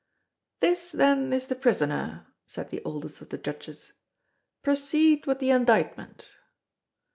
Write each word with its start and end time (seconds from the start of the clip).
"This 0.61 0.89
then 0.91 1.31
is 1.31 1.45
the 1.45 1.53
prisoner," 1.53 2.25
said 2.47 2.71
the 2.71 2.81
oldest 2.83 3.21
of 3.21 3.29
the 3.29 3.37
Judges; 3.37 3.93
"proceed 4.63 5.27
with 5.27 5.37
the 5.37 5.51
indictment!" 5.51 6.39